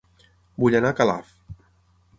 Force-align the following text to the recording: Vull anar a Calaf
Vull 0.63 0.77
anar 0.79 0.93
a 0.93 0.97
Calaf 1.01 1.31